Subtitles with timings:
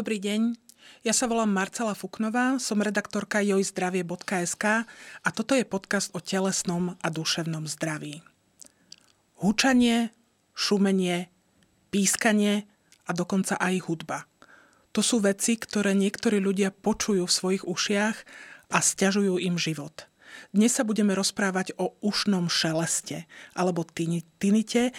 [0.00, 0.56] Dobrý deň.
[1.04, 4.88] Ja sa volám Marcela Fuknová, som redaktorka jojzdravie.sk
[5.20, 8.24] a toto je podcast o telesnom a duševnom zdraví.
[9.44, 10.08] Húčanie,
[10.56, 11.28] šumenie,
[11.92, 12.64] pískanie
[13.04, 14.24] a dokonca aj hudba.
[14.96, 18.16] To sú veci, ktoré niektorí ľudia počujú v svojich ušiach
[18.72, 20.08] a stiažujú im život–
[20.50, 23.86] dnes sa budeme rozprávať o ušnom šeleste alebo
[24.38, 24.92] tinite e,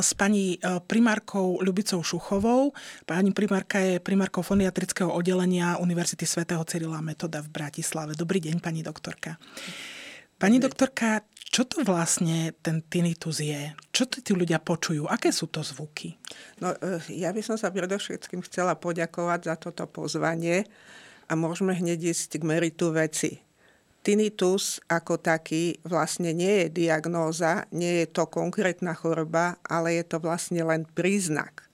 [0.00, 2.72] s pani e, primárkou Ľubicou Šuchovou.
[3.04, 8.16] Pani primárka je primárkou foniatrického oddelenia Univerzity svätého Cyrila Metoda v Bratislave.
[8.16, 9.36] Dobrý deň, pani doktorka.
[10.34, 11.22] Pani doktorka,
[11.54, 13.70] čo to vlastne ten tinnitus je?
[13.94, 15.06] Čo to tí ľudia počujú?
[15.06, 16.18] Aké sú to zvuky?
[16.58, 20.66] No, e, ja by som sa predovšetkým chcela poďakovať za toto pozvanie
[21.30, 23.43] a môžeme hneď ísť k meritu veci.
[24.04, 30.20] Tinnitus ako taký vlastne nie je diagnóza, nie je to konkrétna choroba, ale je to
[30.20, 31.64] vlastne len príznak.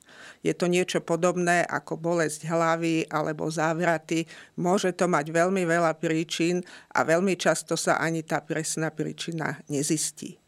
[0.47, 4.31] Je to niečo podobné ako bolesť hlavy alebo závraty.
[4.63, 6.63] Môže to mať veľmi veľa príčin
[6.95, 10.39] a veľmi často sa ani tá presná príčina nezistí.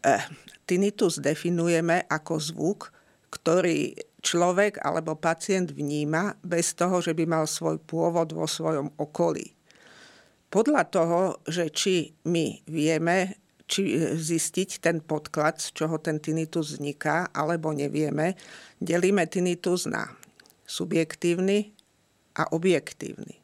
[0.00, 0.24] Eh,
[0.64, 2.80] tinnitus definujeme ako zvuk,
[3.28, 9.52] ktorý človek alebo pacient vníma bez toho, že by mal svoj pôvod vo svojom okolí
[10.52, 17.32] podľa toho, že či my vieme či zistiť ten podklad, z čoho ten tinnitus vzniká,
[17.32, 18.36] alebo nevieme,
[18.76, 20.12] delíme tinnitus na
[20.68, 21.72] subjektívny
[22.36, 23.40] a objektívny.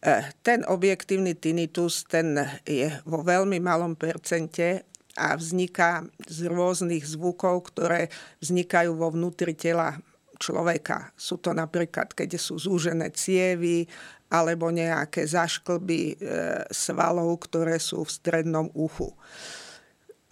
[0.00, 4.88] E, ten objektívny tinnitus ten je vo veľmi malom percente
[5.20, 8.08] a vzniká z rôznych zvukov, ktoré
[8.40, 10.00] vznikajú vo vnútri tela
[10.40, 11.14] človeka.
[11.20, 13.86] Sú to napríklad, keď sú zúžené cievy,
[14.34, 16.14] alebo nejaké zašklby e,
[16.74, 19.14] svalov, ktoré sú v strednom uchu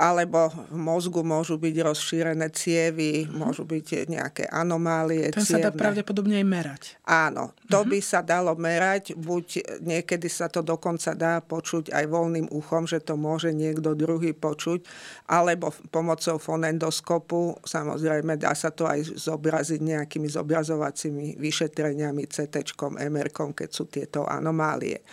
[0.01, 3.37] alebo v mozgu môžu byť rozšírené cievy, uh-huh.
[3.37, 6.83] môžu byť nejaké anomálie To sa dá pravdepodobne aj merať.
[7.05, 7.91] Áno, to uh-huh.
[7.93, 13.05] by sa dalo merať, buď niekedy sa to dokonca dá počuť aj voľným uchom, že
[13.05, 14.83] to môže niekto druhý počuť,
[15.29, 23.69] alebo pomocou fonendoskopu, samozrejme dá sa to aj zobraziť nejakými zobrazovacími vyšetreniami, CT, MR, keď
[23.69, 25.05] sú tieto anomálie.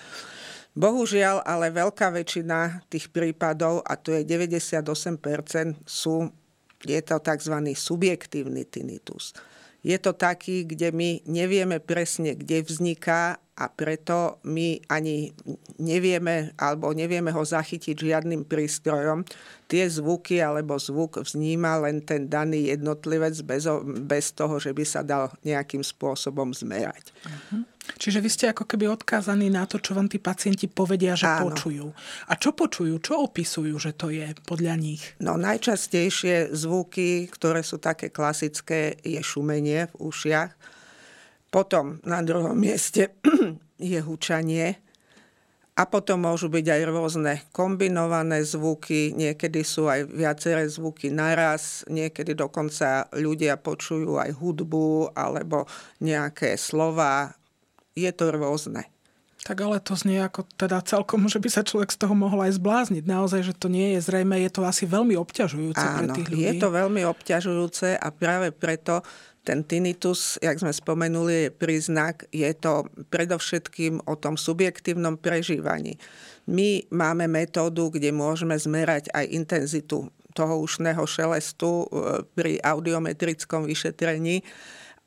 [0.78, 4.86] Bohužiaľ, ale veľká väčšina tých prípadov, a to je 98%,
[5.84, 6.30] sú,
[6.86, 7.56] je to tzv.
[7.74, 9.34] subjektívny tinnitus.
[9.80, 15.36] Je to taký, kde my nevieme presne, kde vzniká a preto my ani
[15.80, 19.28] nevieme alebo nevieme ho zachytiť žiadnym prístrojom.
[19.68, 23.68] Tie zvuky alebo zvuk vzníma len ten daný jednotlivec bez,
[24.08, 27.12] bez toho, že by sa dal nejakým spôsobom zmerať.
[27.24, 27.68] Uh-huh.
[27.98, 31.50] Čiže vy ste ako keby odkázaní na to, čo vám tí pacienti povedia, že Áno.
[31.50, 31.90] počujú.
[32.30, 33.02] A čo počujú?
[33.02, 35.02] Čo opisujú, že to je podľa nich?
[35.18, 40.52] No najčastejšie zvuky, ktoré sú také klasické, je šumenie v ušiach.
[41.50, 43.18] Potom na druhom mieste
[43.82, 44.78] je hučanie.
[45.80, 52.36] A potom môžu byť aj rôzne kombinované zvuky, niekedy sú aj viaceré zvuky naraz, niekedy
[52.36, 55.64] dokonca ľudia počujú aj hudbu alebo
[56.04, 57.32] nejaké slova
[58.00, 58.88] je to rôzne.
[59.40, 62.60] Tak ale to znie ako teda celkom, že by sa človek z toho mohol aj
[62.60, 63.08] zblázniť.
[63.08, 66.44] Naozaj, že to nie je zrejme, je to asi veľmi obťažujúce Áno, pre tých ľudí.
[66.44, 69.00] je to veľmi obťažujúce a práve preto
[69.48, 75.96] ten tinnitus, jak sme spomenuli, je príznak, je to predovšetkým o tom subjektívnom prežívaní.
[76.46, 81.86] My máme metódu, kde môžeme zmerať aj intenzitu toho ušného šelestu e,
[82.36, 84.46] pri audiometrickom vyšetrení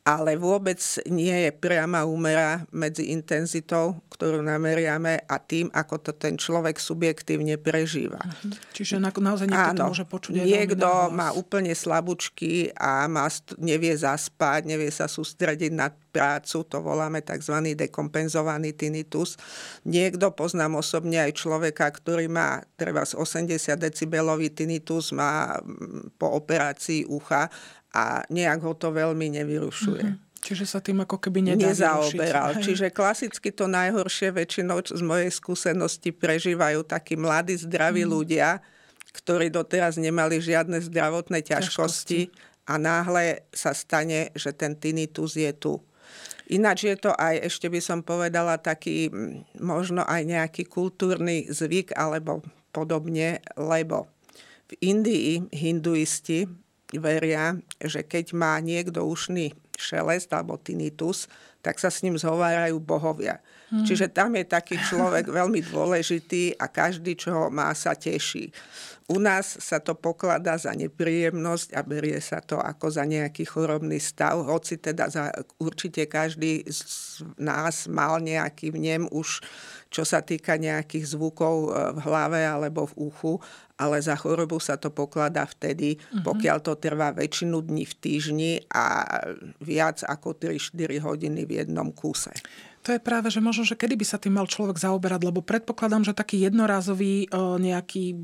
[0.03, 6.35] ale vôbec nie je priama úmera medzi intenzitou, ktorú nameriame a tým, ako to ten
[6.35, 8.19] človek subjektívne prežíva.
[8.19, 8.75] Mhm.
[8.75, 13.31] Čiže na, naozaj niekto Áno, to môže počuť Niekto má úplne slabúčky a má,
[13.63, 17.73] nevie zaspať, nevie sa sústrediť na prácu, to voláme tzv.
[17.73, 19.41] dekompenzovaný tinnitus.
[19.87, 25.57] Niekto, poznám osobne aj človeka, ktorý má treba z 80 decibelový tinnitus, má
[26.19, 27.49] po operácii ucha
[27.93, 30.05] a nejak ho to veľmi nevyrušuje.
[30.05, 30.31] Mm-hmm.
[30.43, 32.59] Čiže sa tým ako keby nedá Nezaoberal.
[32.59, 32.67] Vyrušiť.
[32.67, 38.11] Čiže klasicky to najhoršie väčšinou z mojej skúsenosti prežívajú takí mladí, zdraví mm.
[38.11, 38.59] ľudia,
[39.15, 45.53] ktorí doteraz nemali žiadne zdravotné ťažkosti, ťažkosti a náhle sa stane, že ten tinnitus je
[45.55, 45.79] tu.
[46.51, 49.15] Ináč je to aj, ešte by som povedala, taký
[49.63, 52.43] možno aj nejaký kultúrny zvyk alebo
[52.75, 54.11] podobne, lebo
[54.67, 56.51] v Indii hinduisti
[56.99, 61.29] veria, že keď má niekto ušný šelest alebo tinnitus,
[61.63, 63.39] tak sa s ním zhovárajú bohovia.
[63.71, 63.87] Hmm.
[63.87, 68.51] Čiže tam je taký človek veľmi dôležitý a každý, čo ho má, sa teší.
[69.11, 73.99] U nás sa to pokladá za nepríjemnosť a berie sa to ako za nejaký chorobný
[73.99, 75.29] stav, hoci teda za,
[75.59, 79.43] určite každý z nás mal nejaký vnem už,
[79.93, 83.33] čo sa týka nejakých zvukov e, v hlave alebo v uchu,
[83.83, 86.23] ale za chorobu sa to pokladá vtedy, uh-huh.
[86.23, 89.11] pokiaľ to trvá väčšinu dní v týždni a
[89.59, 92.31] viac ako 3-4 hodiny v jednom kúse.
[92.83, 96.03] To je práve, že možno, že kedy by sa tým mal človek zaoberať, lebo predpokladám,
[96.03, 98.19] že taký jednorázový e, nejaký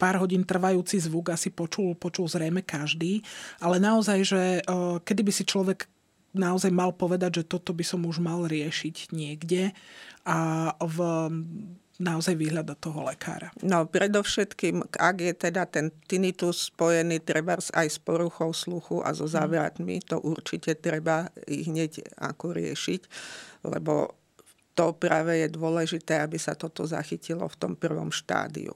[0.00, 3.20] pár hodín trvajúci zvuk asi počul, počul zrejme každý,
[3.60, 4.60] ale naozaj, že e,
[5.04, 5.84] kedy by si človek
[6.32, 9.76] naozaj mal povedať, že toto by som už mal riešiť niekde
[10.24, 10.98] a v
[12.00, 13.52] naozaj vyhľadať toho lekára?
[13.60, 19.28] No predovšetkým, ak je teda ten tinnitus spojený treba aj s poruchou sluchu a so
[19.28, 19.32] mhm.
[19.36, 23.02] závratmi, to určite treba ich hneď ako riešiť,
[23.68, 24.16] lebo
[24.72, 28.72] to práve je dôležité, aby sa toto zachytilo v tom prvom štádiu.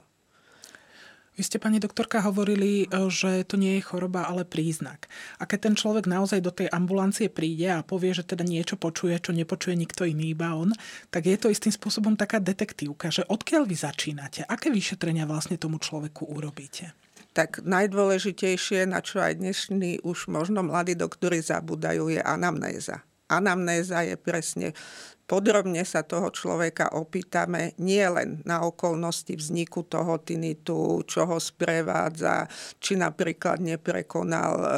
[1.34, 5.10] Vy ste, pani doktorka, hovorili, e, že to nie je choroba, ale príznak.
[5.42, 9.18] A keď ten človek naozaj do tej ambulancie príde a povie, že teda niečo počuje,
[9.18, 10.70] čo nepočuje nikto iný, iba on,
[11.10, 15.82] tak je to istým spôsobom taká detektívka, že odkiaľ vy začínate, aké vyšetrenia vlastne tomu
[15.82, 16.94] človeku urobíte?
[17.34, 23.02] Tak najdôležitejšie, na čo aj dnešní už možno mladí doktori zabúdajú, je anamnéza.
[23.28, 24.76] Anamnéza je presne
[25.24, 32.44] podrobne sa toho človeka opýtame nie len na okolnosti vzniku toho tinitu, čo ho sprevádza,
[32.76, 34.68] či napríklad neprekonal e,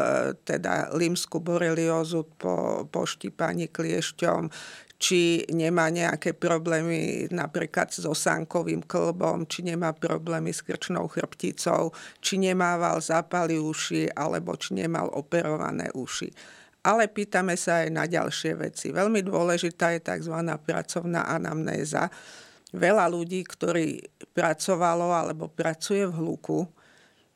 [0.46, 4.46] teda limskú boreliózu po, po štípaní kliešťom,
[4.96, 11.92] či nemá nejaké problémy napríklad s osánkovým klbom, či nemá problémy s krčnou chrbticou,
[12.22, 16.31] či nemával zápaly uši, alebo či nemal operované uši
[16.86, 18.94] ale pýtame sa aj na ďalšie veci.
[18.94, 20.38] Veľmi dôležitá je tzv.
[20.62, 22.06] pracovná anamnéza.
[22.70, 23.98] Veľa ľudí, ktorí
[24.30, 26.62] pracovalo alebo pracuje v hluku,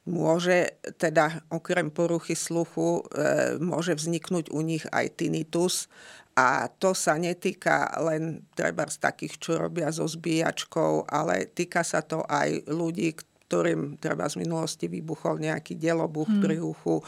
[0.07, 5.91] môže teda okrem poruchy sluchu, e, môže vzniknúť u nich aj tinnitus.
[6.39, 12.07] A to sa netýka len treba z takých, čo robia so zbíjačkou, ale týka sa
[12.07, 13.19] to aj ľudí,
[13.51, 16.39] ktorým treba z minulosti vybuchol nejaký delobuch hmm.
[16.39, 17.03] pri uchu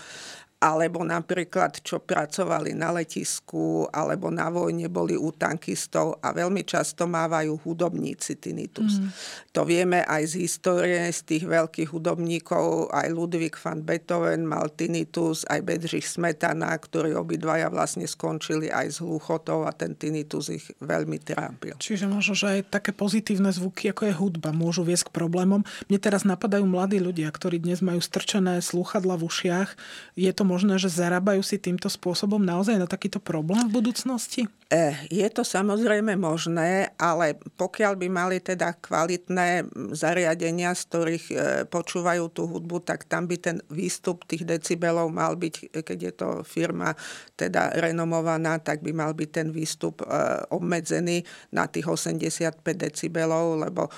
[0.63, 7.11] alebo napríklad, čo pracovali na letisku, alebo na vojne boli u tankistov a veľmi často
[7.11, 9.03] mávajú hudobníci tinnitus.
[9.03, 9.11] Mm.
[9.59, 15.43] To vieme aj z histórie, z tých veľkých hudobníkov, aj Ludwig van Beethoven mal tinnitus,
[15.51, 21.19] aj Bedřich Smetana, ktorí obidvaja vlastne skončili aj s hluchotou a ten tinnitus ich veľmi
[21.19, 21.75] trápil.
[21.83, 25.67] Čiže možno, že aj také pozitívne zvuky, ako je hudba, môžu viesť k problémom.
[25.91, 29.75] Mne teraz napadajú mladí ľudia, ktorí dnes majú strčené slúchadla v ušiach.
[30.15, 34.45] Je to možné, že zarábajú si týmto spôsobom naozaj na takýto problém v budúcnosti?
[34.69, 39.65] E, je to samozrejme možné, ale pokiaľ by mali teda kvalitné
[39.97, 41.35] zariadenia, z ktorých e,
[41.73, 46.29] počúvajú tú hudbu, tak tam by ten výstup tých decibelov mal byť, keď je to
[46.45, 46.93] firma
[47.41, 50.05] teda renomovaná, tak by mal byť ten výstup
[50.53, 51.25] obmedzený
[51.55, 53.89] na tých 85 decibelov, lebo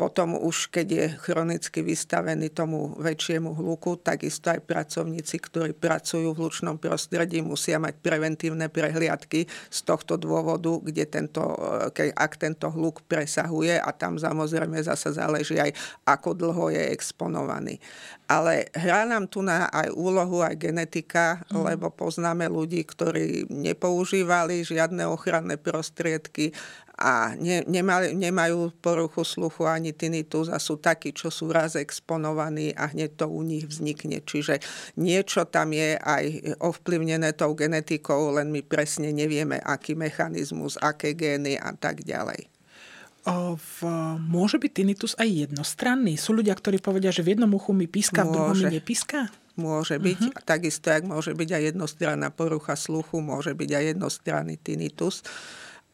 [0.00, 6.40] potom už, keď je chronicky vystavený tomu väčšiemu hluku, takisto aj pracovníci, ktorí pracujú v
[6.40, 11.44] hlučnom prostredí, musia mať preventívne prehliadky z tohto dôvodu, kde tento,
[12.16, 15.76] ak tento hluk presahuje a tam samozrejme zase záleží aj,
[16.08, 17.76] ako dlho je exponovaný.
[18.24, 21.76] Ale hrá nám tu na aj úlohu aj genetika, mm.
[21.76, 26.56] lebo poznáme ľudí, ktorí nepoužívali žiadne ochranné prostriedky
[27.00, 32.76] a ne, nemali, nemajú poruchu sluchu ani tinnitus a sú takí, čo sú raz exponovaní
[32.76, 34.20] a hneď to u nich vznikne.
[34.20, 34.60] Čiže
[35.00, 36.24] niečo tam je aj
[36.60, 42.52] ovplyvnené tou genetikou, len my presne nevieme, aký mechanizmus, aké gény a tak ďalej.
[43.56, 43.78] V,
[44.20, 46.20] môže byť tinnitus aj jednostranný?
[46.20, 49.28] Sú ľudia, ktorí povedia, že v jednom uchu mi píska, v druhom mi nepíska?
[49.60, 50.20] Môže byť.
[50.24, 50.40] Uh-huh.
[50.40, 55.20] Takisto, ak môže byť aj jednostranná porucha sluchu, môže byť aj jednostranný tinnitus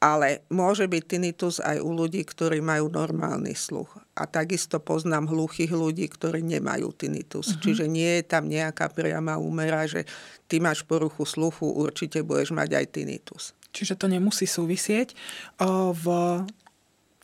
[0.00, 3.97] ale môže byť tinnitus aj u ľudí, ktorí majú normálny sluch.
[4.17, 7.53] A takisto poznám hluchých ľudí, ktorí nemajú tinnitus.
[7.53, 7.62] Uh-huh.
[7.65, 10.05] Čiže nie je tam nejaká priama úmera, že
[10.49, 13.57] ty máš poruchu sluchu, určite budeš mať aj tinnitus.
[13.76, 15.12] Čiže to nemusí súvisieť.
[15.93, 16.05] V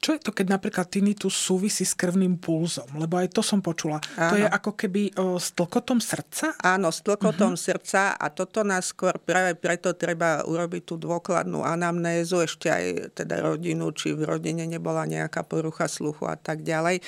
[0.02, 2.90] čo je to, keď napríklad tinnitus súvisí s krvným pulzom?
[2.99, 4.02] Lebo aj to som počula.
[4.18, 4.35] Áno.
[4.35, 6.59] To je ako keby o, s tlkotom srdca?
[6.59, 7.66] Áno, s tlkotom uh-huh.
[7.71, 13.47] srdca a toto nás skôr práve preto treba urobiť tú dôkladnú anamnézu, ešte aj teda
[13.47, 16.99] rodinu, či v rodine nebola nejaká porucha sluchu a tak ďalej.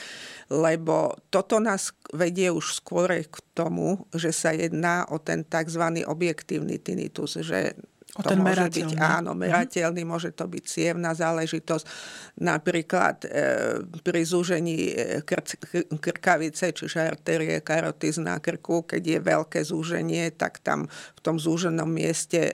[0.55, 5.83] Lebo toto nás vedie už skôr k tomu, že sa jedná o ten tzv.
[6.07, 7.75] objektívny tinnitus, že
[8.15, 9.41] O to ten môže byť, áno, mhm.
[9.43, 11.85] merateľný, môže to byť cievná záležitosť.
[12.47, 13.29] Napríklad e,
[14.07, 20.63] pri zúžení e, kr- krkavice, čiže arterie karotiz na krku, keď je veľké zúženie, tak
[20.63, 20.87] tam
[21.25, 22.53] tom zúženom mieste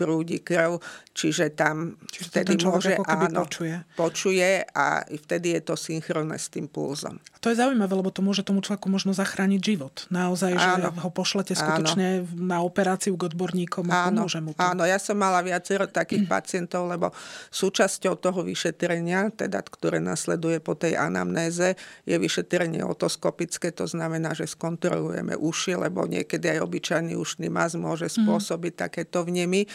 [0.00, 0.80] prúdi krv,
[1.12, 3.76] čiže tam čiže vtedy môže, áno, počuje.
[3.92, 7.20] počuje a vtedy je to synchronné s tým pulzom.
[7.20, 10.08] A to je zaujímavé, lebo to môže tomu človeku možno zachrániť život.
[10.08, 10.88] Naozaj, že áno.
[10.88, 12.48] ho pošlete skutočne áno.
[12.48, 14.24] na operáciu k odborníkom a áno.
[14.24, 14.60] pomôže mu to.
[14.64, 17.12] Áno, ja som mala viacero takých pacientov, lebo
[17.52, 21.76] súčasťou toho vyšetrenia, teda, ktoré nasleduje po tej anamnéze,
[22.08, 28.06] je vyšetrenie otoskopické, to znamená, že skontrolujeme uši, lebo niekedy aj obyčajný ušný maz môže
[28.06, 28.14] mhm.
[28.22, 28.80] spôsobiť mm.
[28.86, 29.66] takéto vnemy.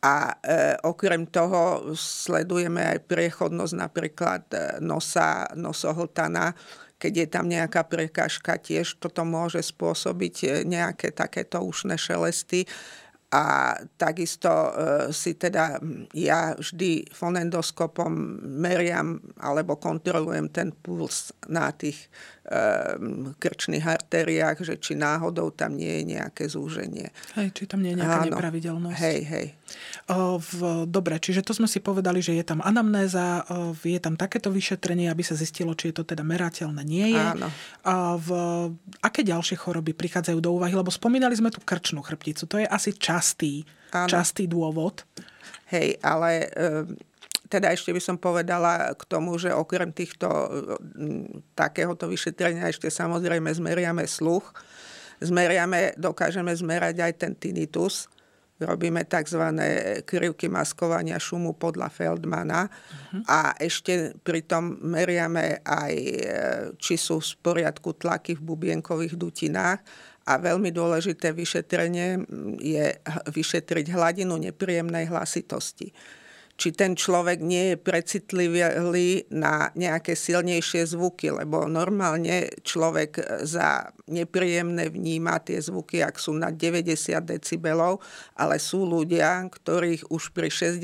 [0.00, 6.56] A e, okrem toho sledujeme aj priechodnosť napríklad e, nosa, nosohltana,
[6.96, 12.64] keď je tam nejaká prekážka, tiež toto môže spôsobiť e, nejaké takéto ušné šelesty.
[13.34, 14.70] A takisto e,
[15.10, 15.82] si teda
[16.14, 18.12] ja vždy fonendoskopom
[18.62, 22.06] meriam alebo kontrolujem ten puls na tých
[23.42, 27.10] krčných artériách, že či náhodou tam nie je nejaké zúženie.
[27.34, 28.26] Hej, či tam nie je nejaká Áno.
[28.30, 28.98] nepravidelnosť.
[29.02, 29.46] Hej, hej.
[30.06, 34.14] O, v, dobre, čiže to sme si povedali, že je tam anamnéza, o, je tam
[34.14, 37.24] takéto vyšetrenie, aby sa zistilo, či je to teda merateľné, nie je.
[37.34, 37.50] Áno.
[37.82, 38.28] A v,
[39.02, 40.78] aké ďalšie choroby prichádzajú do úvahy?
[40.78, 42.46] Lebo spomínali sme tu krčnú chrbticu.
[42.46, 45.02] To je asi častý, častý dôvod.
[45.66, 46.46] Hej, ale
[47.46, 50.28] teda ešte by som povedala k tomu, že okrem týchto
[51.54, 54.50] takéhoto vyšetrenia ešte samozrejme zmeriame sluch.
[55.22, 58.12] Zmeriame, dokážeme zmerať aj ten tinnitus.
[58.56, 59.52] Robíme tzv.
[60.08, 63.20] krivky maskovania šumu podľa Feldmana uh-huh.
[63.28, 66.16] a ešte pritom meriame aj, e,
[66.80, 69.84] či sú v poriadku tlaky v bubienkových dutinách
[70.24, 72.24] a veľmi dôležité vyšetrenie
[72.56, 72.96] je
[73.28, 75.92] vyšetriť hladinu nepríjemnej hlasitosti
[76.56, 78.64] či ten človek nie je precitlivý
[79.28, 86.48] na nejaké silnejšie zvuky, lebo normálne človek za nepríjemné vníma tie zvuky, ak sú na
[86.48, 86.96] 90
[87.26, 88.00] decibelov,
[88.38, 90.80] ale sú ľudia, ktorých už pri 60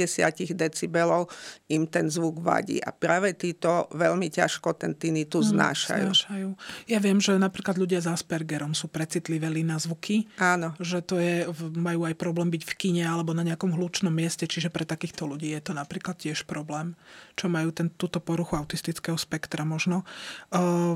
[0.53, 1.33] decibelov
[1.73, 2.83] im ten zvuk vadí.
[2.85, 6.09] A práve títo veľmi ťažko ten tinnitus mm, znášajú.
[6.13, 6.49] znášajú.
[6.91, 10.29] Ja viem, že napríklad ľudia s Aspergerom sú precitliveli na zvuky.
[10.37, 10.77] Áno.
[10.83, 11.35] Že to je,
[11.79, 15.55] majú aj problém byť v kine alebo na nejakom hlučnom mieste, čiže pre takýchto ľudí
[15.55, 16.99] je to napríklad tiež problém,
[17.39, 20.03] čo majú ten, túto poruchu autistického spektra možno.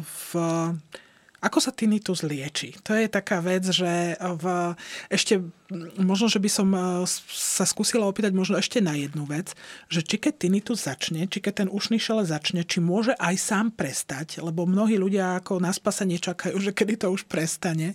[0.02, 0.30] V,
[1.36, 2.74] ako sa tinnitus lieči?
[2.82, 4.74] To je taká vec, že v,
[5.12, 5.38] ešte
[6.00, 6.68] možno, že by som
[7.30, 9.54] sa skúsila opýtať možno ešte na jednu vec,
[9.86, 13.66] že či keď tinnitus začne, či keď ten ušný šele začne, či môže aj sám
[13.76, 17.94] prestať, lebo mnohí ľudia ako na spasenie čakajú, že kedy to už prestane,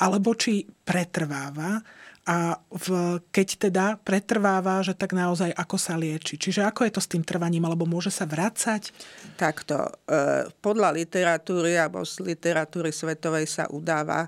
[0.00, 1.84] alebo či pretrváva
[2.26, 6.34] a v, keď teda pretrváva, že tak naozaj ako sa lieči.
[6.34, 8.90] Čiže ako je to s tým trvaním, alebo môže sa vracať?
[9.38, 9.86] Takto.
[10.10, 14.26] E, podľa literatúry alebo z literatúry svetovej sa udáva,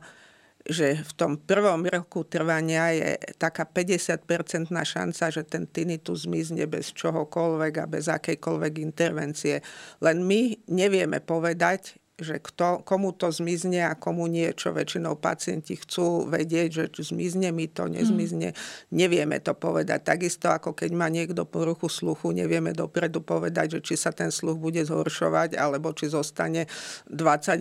[0.62, 6.94] že v tom prvom roku trvania je taká 50-percentná šanca, že ten tinnitus zmizne bez
[6.94, 9.58] čohokoľvek a bez akejkoľvek intervencie.
[9.98, 15.78] Len my nevieme povedať, že kto, komu to zmizne a komu nie, čo väčšinou pacienti
[15.78, 18.58] chcú vedieť, že zmizne mi to, nezmizne, mm.
[18.90, 20.02] nevieme to povedať.
[20.02, 24.58] Takisto ako keď má niekto poruchu sluchu, nevieme dopredu povedať, že či sa ten sluch
[24.58, 26.66] bude zhoršovať, alebo či zostane
[27.06, 27.14] 20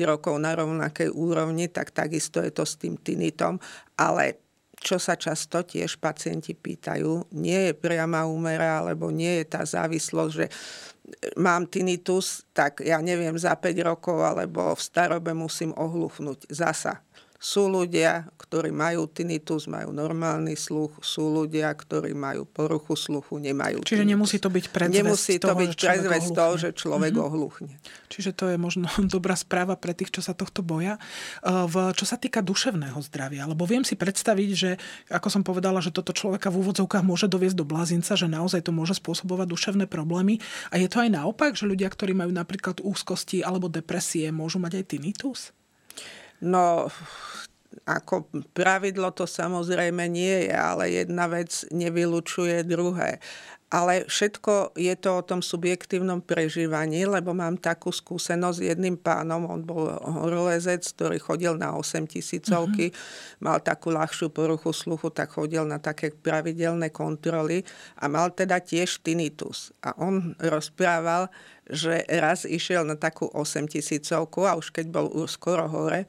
[0.10, 3.62] rokov na rovnakej úrovni, tak takisto je to s tým tinitom.
[3.94, 4.42] Ale
[4.78, 10.32] čo sa často tiež pacienti pýtajú, nie je priama úmera, alebo nie je tá závislosť,
[10.34, 10.46] že
[11.40, 17.07] mám tinnitus, tak ja neviem, za 5 rokov alebo v starobe musím ohluchnúť zasa.
[17.38, 23.86] Sú ľudia, ktorí majú tinnitus, majú normálny sluch, sú ľudia, ktorí majú poruchu sluchu, nemajú
[23.86, 24.14] Čiže tinnitus.
[24.18, 27.28] nemusí to byť predzvesť Nemusí to toho, byť predzvesť toho, že človek mm-hmm.
[27.30, 27.74] ohluchne.
[28.10, 30.98] Čiže to je možno dobrá správa pre tých, čo sa tohto boja.
[31.46, 34.72] V, čo sa týka duševného zdravia, lebo viem si predstaviť, že
[35.12, 38.72] ako som povedala, že toto človeka v úvodzovkách môže doviesť do blázinca, že naozaj to
[38.72, 40.40] môže spôsobovať duševné problémy.
[40.72, 44.82] A je to aj naopak, že ľudia, ktorí majú napríklad úzkosti alebo depresie, môžu mať
[44.82, 45.57] aj tinnitus?
[46.42, 46.92] No,
[47.88, 53.18] ako pravidlo to samozrejme nie je, ale jedna vec nevylučuje druhé.
[53.68, 59.44] Ale všetko je to o tom subjektívnom prežívaní, lebo mám takú skúsenosť s jedným pánom,
[59.44, 63.44] on bol horolezec, ktorý chodil na 8 tisícovky, mm-hmm.
[63.44, 67.68] mal takú ľahšiu poruchu sluchu, tak chodil na také pravidelné kontroly
[68.00, 69.76] a mal teda tiež tinnitus.
[69.84, 71.28] A on rozprával,
[71.68, 76.08] že raz išiel na takú 8 tisícovku a už keď bol skoro hore,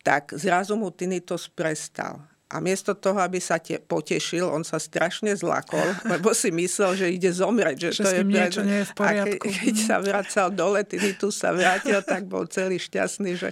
[0.00, 2.35] tak zrazu mu tinnitus prestal.
[2.46, 7.06] A miesto toho, aby sa te potešil, on sa strašne zlakol, lebo si myslel, že
[7.10, 7.76] ide zomrieť.
[7.76, 9.42] Že, že to je niečo nie je v poriadku.
[9.42, 10.86] A ke, keď sa vracal dole,
[11.18, 13.50] tu sa vrátil, tak bol celý šťastný, že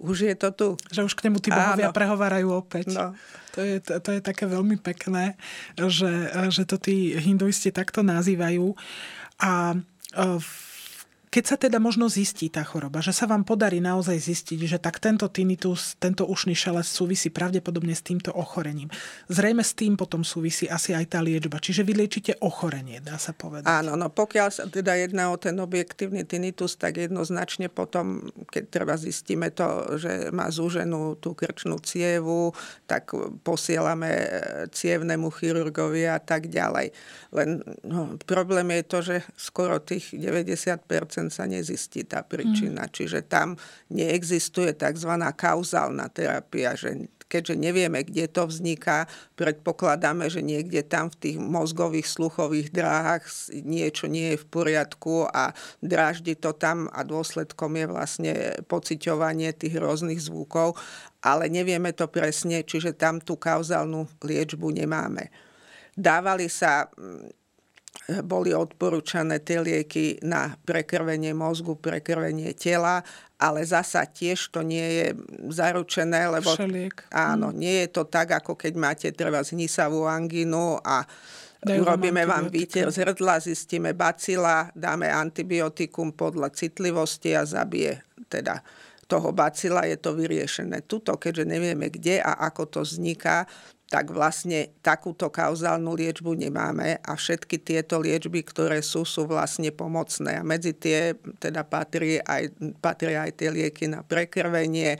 [0.00, 0.68] už je to tu.
[0.88, 1.96] Že už k nemu tí bohovia Áno.
[1.96, 2.96] prehovárajú opäť.
[2.96, 3.12] No.
[3.52, 5.36] To je, to, to je také veľmi pekné,
[5.76, 8.72] že, že to tí hinduisti takto nazývajú.
[9.42, 9.76] A
[10.16, 10.69] v
[11.30, 14.98] keď sa teda možno zistí tá choroba, že sa vám podarí naozaj zistiť, že tak
[14.98, 18.90] tento tinnitus, tento ušný šelest súvisí pravdepodobne s týmto ochorením.
[19.30, 21.62] Zrejme s tým potom súvisí asi aj tá liečba.
[21.62, 23.70] Čiže vy liečite ochorenie, dá sa povedať.
[23.70, 28.98] Áno, no pokiaľ sa teda jedná o ten objektívny tinnitus, tak jednoznačne potom, keď treba
[28.98, 32.50] zistíme to, že má zúženú tú krčnú cievu,
[32.90, 33.14] tak
[33.46, 34.10] posielame
[34.74, 36.90] cievnemu chirurgovi a tak ďalej.
[37.30, 42.88] Len no, problém je to, že skoro tých 90% sa nezistí tá príčina.
[42.88, 42.92] Mm.
[42.96, 43.60] Čiže tam
[43.92, 45.12] neexistuje tzv.
[45.36, 49.06] kauzálna terapia, že keďže nevieme, kde to vzniká,
[49.38, 53.22] predpokladáme, že niekde tam v tých mozgových sluchových dráhach
[53.54, 58.32] niečo nie je v poriadku a dráždi to tam a dôsledkom je vlastne
[58.66, 60.74] pociťovanie tých rôznych zvukov,
[61.22, 65.30] ale nevieme to presne, čiže tam tú kauzálnu liečbu nemáme.
[65.94, 66.90] Dávali sa
[68.22, 73.06] boli odporúčané tie lieky na prekrvenie mozgu, prekrvenie tela,
[73.38, 75.06] ale zasa tiež to nie je
[75.48, 77.08] zaručené, lebo Všeliek.
[77.14, 77.56] áno, mm.
[77.56, 81.06] nie je to tak, ako keď máte treba zhnisavú angínu a
[81.60, 88.00] Dajú urobíme vám výter z hrdla, zistíme bacila, dáme antibiotikum podľa citlivosti a zabije
[88.32, 88.64] teda
[89.10, 90.86] toho bacila, je to vyriešené.
[90.86, 93.50] Tuto, keďže nevieme kde a ako to vzniká,
[93.90, 100.38] tak vlastne takúto kauzálnu liečbu nemáme a všetky tieto liečby, ktoré sú, sú vlastne pomocné.
[100.38, 104.94] A medzi tie teda patrí aj, patrí aj tie lieky na prekrvenie,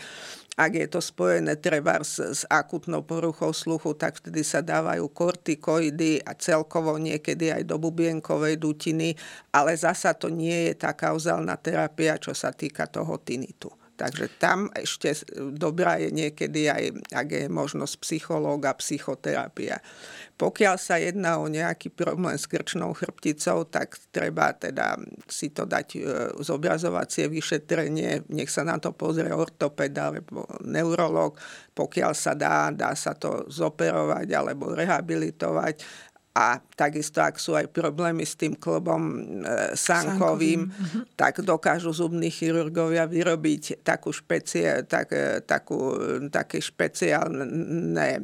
[0.58, 6.26] ak je to spojené treba s, s akutnou poruchou sluchu, tak vtedy sa dávajú kortikoidy
[6.26, 9.14] a celkovo niekedy aj do bubienkovej dutiny,
[9.54, 13.79] ale zasa to nie je tá kauzálna terapia, čo sa týka toho tinitu.
[14.00, 15.12] Takže tam ešte
[15.52, 19.84] dobrá je niekedy aj, ak je možnosť psychológa, psychoterapia.
[20.40, 24.96] Pokiaľ sa jedná o nejaký problém s krčnou chrbticou, tak treba teda
[25.28, 26.00] si to dať e,
[26.40, 31.36] zobrazovacie vyšetrenie, nech sa na to pozrie ortoped alebo neurolog.
[31.76, 38.22] Pokiaľ sa dá, dá sa to zoperovať alebo rehabilitovať a takisto, ak sú aj problémy
[38.22, 39.20] s tým klbom e,
[39.74, 41.02] sankovým, uh-huh.
[41.18, 45.98] tak dokážu zubní chirurgovia vyrobiť takú špecie, tak, e, takú,
[46.30, 48.22] také špeciálne e,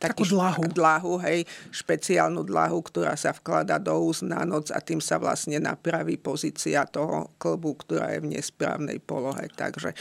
[0.00, 0.64] takú dlahu.
[0.72, 5.60] dlahu, hej, špeciálnu dlahu, ktorá sa vklada do úst na noc a tým sa vlastne
[5.60, 9.52] napraví pozícia toho klbu, ktorá je v nesprávnej polohe.
[9.52, 9.92] Takže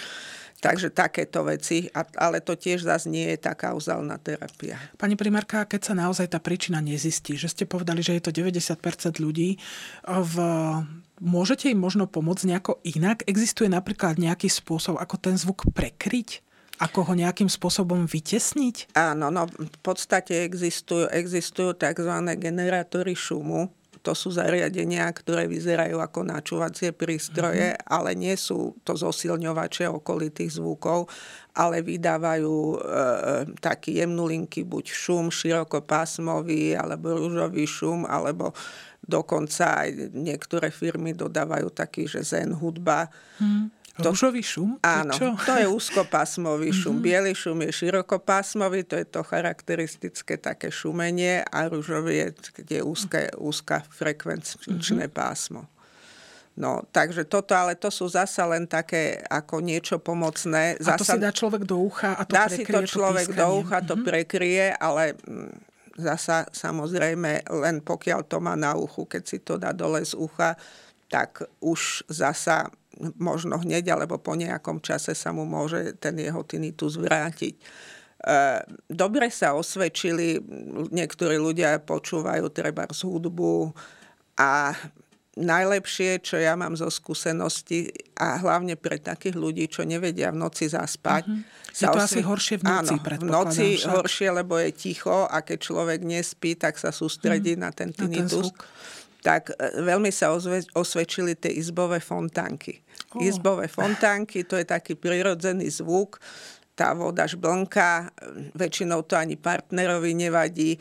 [0.60, 4.76] Takže takéto veci, ale to tiež zase nie je tá kauzálna terapia.
[5.00, 9.24] Pani primárka, keď sa naozaj tá príčina nezistí, že ste povedali, že je to 90%
[9.24, 9.56] ľudí,
[10.04, 10.36] v,
[11.24, 13.24] môžete im možno pomôcť nejako inak?
[13.24, 16.44] Existuje napríklad nejaký spôsob, ako ten zvuk prekryť?
[16.80, 18.96] Ako ho nejakým spôsobom vytesniť?
[19.00, 22.12] Áno, no v podstate existujú, existujú tzv.
[22.40, 27.88] generátory šumu, to sú zariadenia, ktoré vyzerajú ako načúvacie prístroje, mm-hmm.
[27.92, 31.12] ale nie sú to zosilňovače okolitých zvukov,
[31.56, 32.78] ale vydávajú e,
[33.60, 38.56] taký jemnulinky, buď šum širokopásmový, alebo rúžový šum, alebo
[39.04, 43.12] dokonca aj niektoré firmy dodávajú taký, že zen hudba.
[43.42, 44.80] Mm to, Rúžový šum?
[44.82, 45.36] Áno, čo?
[45.44, 46.98] to je úzkopásmový šum.
[46.98, 47.06] Mm-hmm.
[47.06, 52.28] Bielý šum je širokopásmový, to je to charakteristické také šumenie a rúžový je,
[52.64, 55.14] kde je úzke, úzka frekvenčné mm-hmm.
[55.14, 55.68] pásmo.
[56.60, 60.76] No, takže toto, ale to sú zasa len také ako niečo pomocné.
[60.76, 63.40] Zasa, a to si dá človek do ucha a to dá si to človek to
[63.40, 64.04] do ucha, to mm-hmm.
[64.04, 65.56] prekrie, ale mm,
[65.96, 70.60] zasa samozrejme len pokiaľ to má na uchu, keď si to dá dole z ucha,
[71.10, 72.70] tak už zasa
[73.18, 77.56] možno hneď alebo po nejakom čase sa mu môže ten jeho tinnitus vrátiť.
[77.56, 77.64] E,
[78.92, 80.38] dobre sa osvedčili,
[80.92, 83.72] niektorí ľudia počúvajú treba z hudbu
[84.36, 84.76] a
[85.40, 87.88] najlepšie, čo ja mám zo skúsenosti
[88.20, 91.24] a hlavne pre takých ľudí, čo nevedia v noci zaspať.
[91.32, 91.40] Uh-huh.
[91.72, 92.20] Je to osve...
[92.20, 93.92] asi horšie v noci, Áno, v noci však.
[93.96, 97.64] horšie, lebo je ticho a keď človek nespí, tak sa sústredí uh-huh.
[97.64, 98.52] na ten tinnitus.
[98.52, 100.32] Na ten tak e, veľmi sa
[100.76, 102.80] osvedčili tie izbové fontánky.
[103.16, 103.24] Oh.
[103.24, 106.20] Izbové fontánky, to je taký prirodzený zvuk,
[106.80, 108.08] tá voda žblnká,
[108.56, 110.80] väčšinou to ani partnerovi nevadí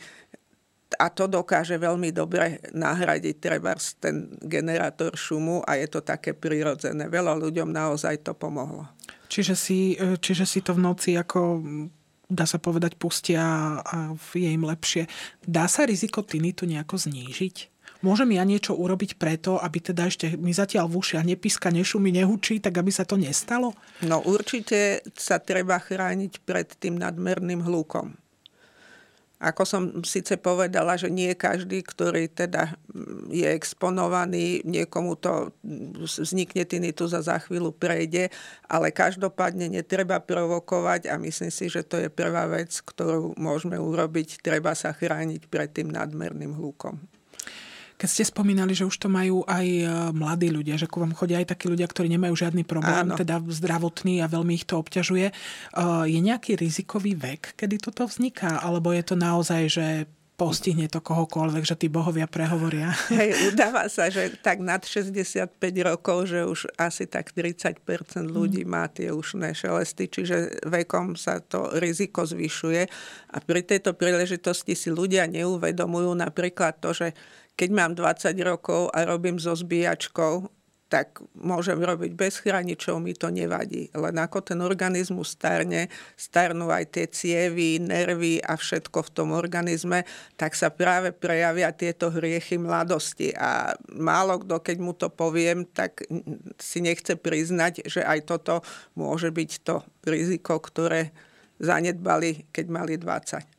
[0.95, 7.11] a to dokáže veľmi dobre nahradiť treba ten generátor šumu a je to také prirodzené.
[7.11, 8.87] Veľa ľuďom naozaj to pomohlo.
[9.29, 11.61] Čiže si, e, čiže si to v noci ako
[12.29, 13.41] dá sa povedať, pustia
[13.81, 15.09] a je im lepšie.
[15.41, 17.78] Dá sa riziko tinitu nejako znížiť?
[17.99, 22.63] Môžem ja niečo urobiť preto, aby teda ešte mi zatiaľ v ušiach nepíska, nešumí, nehučí,
[22.63, 23.75] tak aby sa to nestalo?
[24.07, 28.15] No určite sa treba chrániť pred tým nadmerným hľukom.
[29.39, 36.03] Ako som síce povedala, že nie každý, ktorý teda mm, je exponovaný, niekomu to mm,
[36.03, 38.27] vznikne tinnitus a za chvíľu prejde,
[38.67, 44.43] ale každopádne netreba provokovať a myslím si, že to je prvá vec, ktorú môžeme urobiť.
[44.43, 47.18] Treba sa chrániť pred tým nadmerným hľukom.
[47.99, 49.83] Keď ste spomínali, že už to majú aj e,
[50.15, 53.19] mladí ľudia, že ku vám chodia aj takí ľudia, ktorí nemajú žiadny problém, Áno.
[53.19, 55.27] teda zdravotný a veľmi ich to obťažuje.
[55.27, 55.33] E,
[56.07, 58.63] je nejaký rizikový vek, kedy toto vzniká?
[58.63, 59.87] Alebo je to naozaj, že
[60.39, 62.95] postihne to kohokoľvek, že tí bohovia prehovoria.
[63.11, 67.83] Hej, udáva sa, že tak nad 65 rokov, že už asi tak 30%
[68.23, 68.71] ľudí mm.
[68.71, 72.87] má tie ušné šelesty, čiže vekom sa to riziko zvyšuje.
[73.35, 77.11] A pri tejto príležitosti si ľudia neuvedomujú napríklad to, že
[77.59, 80.47] keď mám 20 rokov a robím so zbíjačkou,
[80.89, 83.93] tak môžem robiť bez chráničov, mi to nevadí.
[83.93, 85.85] Len ako ten organizmus starne,
[86.17, 90.01] starnú aj tie cievy, nervy a všetko v tom organizme,
[90.33, 93.29] tak sa práve prejavia tieto hriechy mladosti.
[93.37, 96.01] A málo kto, keď mu to poviem, tak
[96.57, 98.65] si nechce priznať, že aj toto
[98.97, 101.13] môže byť to riziko, ktoré
[101.61, 103.58] zanedbali, keď mali 20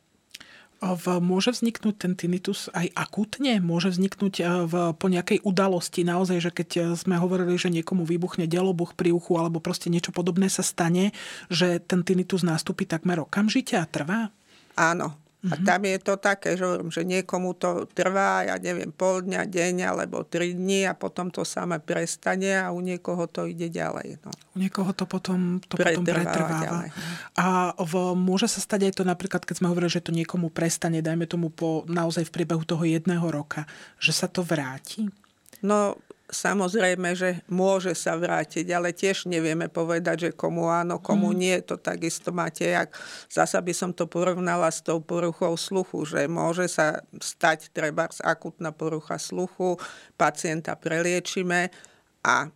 [1.21, 3.61] môže vzniknúť ten tinnitus aj akutne?
[3.61, 8.01] Môže vzniknúť e, v, po nejakej udalosti naozaj, že keď e, sme hovorili, že niekomu
[8.01, 11.13] vybuchne delobuch pri uchu alebo proste niečo podobné sa stane,
[11.53, 14.33] že ten tinnitus nástupí takmer okamžite a trvá?
[14.73, 15.65] Áno, a mhm.
[15.65, 20.21] tam je to také, že, že niekomu to trvá, ja neviem, pol dňa, deň alebo
[20.21, 24.21] tri dní a potom to samé prestane a u niekoho to ide ďalej.
[24.21, 24.29] No.
[24.53, 26.61] U niekoho to potom, to pretrváva potom pretrváva.
[26.61, 26.89] Ďalej.
[26.93, 27.01] No.
[27.41, 31.01] A v, môže sa stať aj to napríklad, keď sme hovorili, že to niekomu prestane,
[31.01, 33.65] dajme tomu po, naozaj v priebehu toho jedného roka,
[33.97, 35.09] že sa to vráti?
[35.65, 35.97] No,
[36.31, 41.37] Samozrejme, že môže sa vrátiť, ale tiež nevieme povedať, že komu áno, komu mm.
[41.37, 41.55] nie.
[41.67, 42.95] To takisto máte, jak
[43.27, 48.71] zasa by som to porovnala s tou poruchou sluchu, že môže sa stať treba akutná
[48.71, 49.75] porucha sluchu,
[50.15, 51.67] pacienta preliečime
[52.23, 52.47] a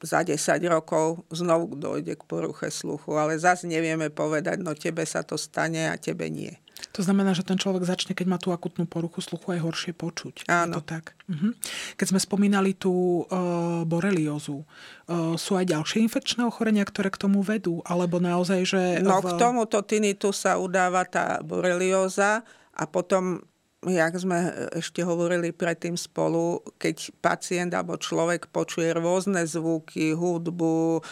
[0.00, 0.40] za 10
[0.72, 3.20] rokov znovu dojde k poruche sluchu.
[3.20, 6.63] Ale zase nevieme povedať, no tebe sa to stane a tebe nie.
[6.94, 10.46] To znamená, že ten človek začne, keď má tú akutnú poruchu sluchu, aj horšie počuť.
[10.46, 10.78] Áno.
[10.78, 11.18] Je to tak?
[11.26, 11.58] Mhm.
[11.98, 17.42] Keď sme spomínali tú uh, boreliózu, uh, sú aj ďalšie infekčné ochorenia, ktoré k tomu
[17.42, 17.82] vedú?
[17.82, 18.82] Alebo naozaj, že...
[19.02, 19.34] No v...
[19.34, 23.42] k tomuto tinitu sa udáva tá borelióza a potom
[23.90, 31.04] jak sme ešte hovorili predtým spolu, keď pacient alebo človek počuje rôzne zvuky, hudbu,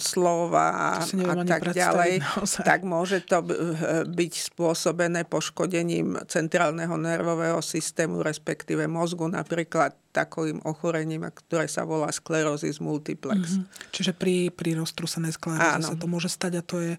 [0.00, 2.64] slova a tak ďalej, naozaj.
[2.64, 3.44] tak môže to
[4.08, 12.80] byť spôsobené poškodením centrálneho nervového systému, respektíve mozgu, napríklad takovým ochorením, ktoré sa volá sklerózis
[12.80, 13.60] multiplex.
[13.60, 13.92] Mm-hmm.
[13.92, 16.92] Čiže pri, pri roztrusenej skleróze sa to môže stať a to je...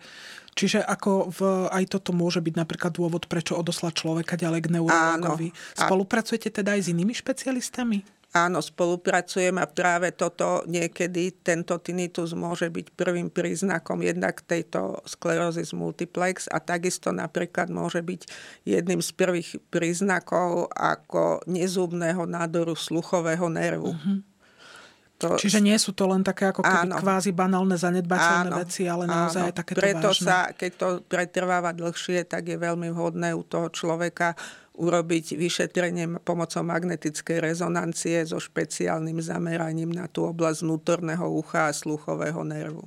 [0.57, 5.53] Čiže ako v, aj toto môže byť napríklad dôvod, prečo odoslať človeka ďalej k neurologovi.
[5.77, 8.16] Spolupracujete teda aj s inými špecialistami?
[8.35, 15.71] Áno, spolupracujem a práve toto niekedy, tento tinnitus môže byť prvým príznakom jednak tejto sklerózis
[15.71, 18.21] multiplex a takisto napríklad môže byť
[18.67, 23.95] jedným z prvých príznakov ako nezúbného nádoru sluchového nervu.
[23.95, 24.37] Mm-hmm.
[25.17, 25.33] To...
[25.33, 27.01] Čiže nie sú to len také ako keby áno.
[27.01, 29.57] kvázi banálne, zanedbateľné áno, veci, ale naozaj áno.
[29.57, 30.25] také Preto vážne.
[30.29, 34.37] sa, keď to pretrváva dlhšie, tak je veľmi vhodné u toho človeka
[34.77, 42.45] urobiť vyšetrenie pomocou magnetickej rezonancie so špeciálnym zameraním na tú oblasť vnútorného ucha a sluchového
[42.45, 42.85] nervu.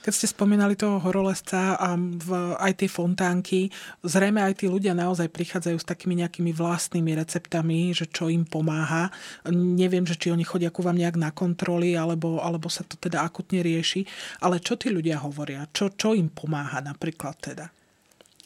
[0.00, 3.68] Keď ste spomínali toho horolesca a v, aj tie fontánky,
[4.00, 9.12] zrejme aj tí ľudia naozaj prichádzajú s takými nejakými vlastnými receptami, že čo im pomáha.
[9.52, 13.20] Neviem, že či oni chodia ku vám nejak na kontroly, alebo, alebo sa to teda
[13.20, 14.08] akutne rieši.
[14.40, 15.68] Ale čo tí ľudia hovoria?
[15.68, 17.68] Čo, čo im pomáha napríklad teda?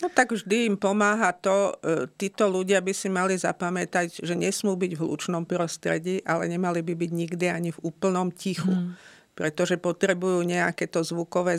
[0.04, 4.76] No tak vždy im pomáha to, e, títo ľudia by si mali zapamätať, že nesmú
[4.76, 8.68] byť v hlučnom prostredí, ale nemali by byť nikdy ani v úplnom tichu.
[8.68, 9.00] Mm.
[9.32, 11.56] Pretože potrebujú nejaké to zvukové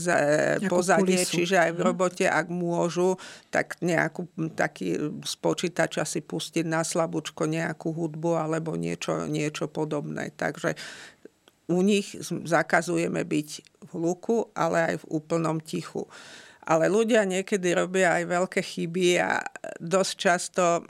[0.71, 1.33] pozadie, kulisu.
[1.41, 1.87] čiže aj v mhm.
[1.91, 3.19] robote, ak môžu,
[3.51, 10.31] tak nejakú taký z počítača si pustiť na slabúčko nejakú hudbu alebo niečo, niečo podobné.
[10.37, 10.79] Takže
[11.67, 16.07] u nich zakazujeme byť v hluku, ale aj v úplnom tichu.
[16.65, 19.41] Ale ľudia niekedy robia aj veľké chyby a
[19.77, 20.81] dosť často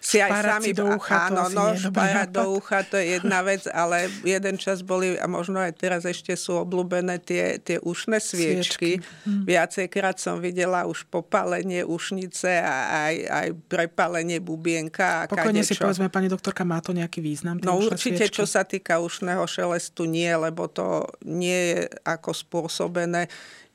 [0.00, 0.64] si aj Špárať sami...
[0.64, 4.08] si do ucha, to áno, asi no, špárať do ucha, to je jedna vec, ale
[4.24, 8.98] jeden čas boli, a možno aj teraz ešte sú obľúbené tie, tie ušné sviečky.
[8.98, 9.44] Sviečky.
[9.44, 15.84] Viacejkrát som videla už popálenie ušnice a aj, aj prepálenie bubienka a Pokojne si kadečo.
[15.84, 17.60] povedzme, pani doktorka, má to nejaký význam?
[17.60, 18.36] No určite, sviečky?
[18.40, 23.28] čo sa týka ušného šelestu, nie, lebo to nie je ako spôsobené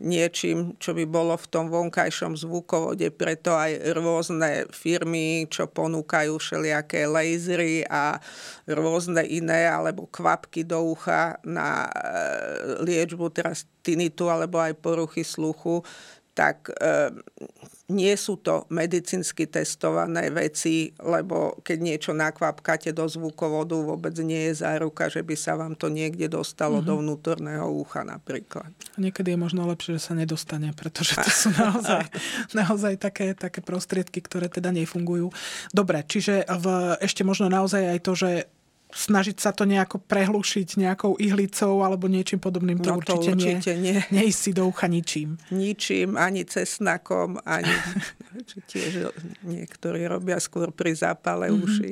[0.04, 3.08] niečím, čo by bolo v tom vonkajšom zvukovode.
[3.16, 8.20] Preto aj rôzne firmy, čo ponúkajú všelijaké lasery a
[8.68, 11.92] rôzne iné, alebo kvapky do ucha na e,
[12.84, 15.84] liečbu teraz tinitu alebo aj poruchy sluchu,
[16.34, 17.14] tak e,
[17.94, 24.66] nie sú to medicínsky testované veci, lebo keď niečo nakvapkáte do zvukovodu, vôbec nie je
[24.66, 26.90] záruka, že by sa vám to niekde dostalo mm-hmm.
[26.90, 28.72] do vnútorného ucha napríklad.
[28.98, 32.04] Niekedy je možno lepšie, že sa nedostane, pretože to sú naozaj,
[32.56, 35.30] naozaj také, také prostriedky, ktoré teda nefungujú.
[35.70, 38.30] Dobre, čiže v, ešte možno naozaj aj to, že
[38.94, 43.72] snažiť sa to nejako prehlušiť nejakou ihlicou alebo niečím podobným, to, No to určite, určite
[43.82, 43.98] nie.
[44.14, 45.36] Neísť si do ucha ničím.
[45.50, 47.74] Ničím, ani cesnakom, ani
[48.72, 49.10] tiež
[49.44, 51.66] niektorí robia skôr pri zápale mm-hmm.
[51.66, 51.90] uši.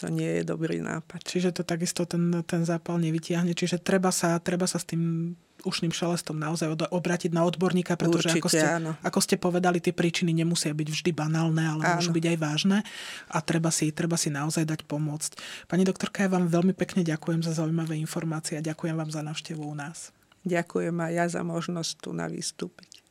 [0.00, 1.20] To nie je dobrý nápad.
[1.20, 3.52] Čiže to takisto ten, ten zápal nevytiahne.
[3.52, 8.32] Čiže treba sa, treba sa s tým ušným šelestom naozaj od- obrátiť na odborníka, pretože
[8.32, 8.96] ako Určite, ste, áno.
[9.04, 12.00] ako ste povedali, tie príčiny nemusia byť vždy banálne, ale Áno.
[12.00, 12.78] môžu byť aj vážne
[13.28, 15.36] a treba si, treba si naozaj dať pomôcť.
[15.68, 19.60] Pani doktorka, ja vám veľmi pekne ďakujem za zaujímavé informácie a ďakujem vám za návštevu
[19.60, 20.16] u nás.
[20.48, 23.04] Ďakujem aj ja za možnosť tu na vystúpiť.